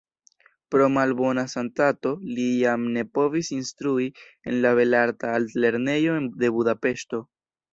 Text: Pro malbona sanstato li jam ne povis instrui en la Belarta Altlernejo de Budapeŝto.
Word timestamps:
Pro 0.75 0.85
malbona 0.93 1.43
sanstato 1.51 2.13
li 2.37 2.47
jam 2.63 2.87
ne 2.97 3.03
povis 3.19 3.51
instrui 3.59 4.09
en 4.53 4.59
la 4.67 4.73
Belarta 4.81 5.37
Altlernejo 5.41 6.17
de 6.43 6.51
Budapeŝto. 6.57 7.23